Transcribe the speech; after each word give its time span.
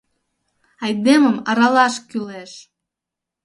Айдемым 0.83 1.37
аралаш 1.49 1.95
кӱлеш! 2.09 2.51